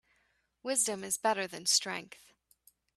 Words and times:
Wisdom 0.63 1.03
is 1.03 1.19
better 1.19 1.45
than 1.45 1.67
strength. 1.67 2.33